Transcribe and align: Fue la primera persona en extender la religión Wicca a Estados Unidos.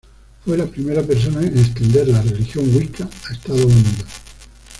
Fue 0.43 0.57
la 0.57 0.65
primera 0.65 1.03
persona 1.03 1.45
en 1.45 1.55
extender 1.59 2.07
la 2.07 2.23
religión 2.23 2.65
Wicca 2.75 3.03
a 3.29 3.33
Estados 3.33 3.65
Unidos. 3.65 4.03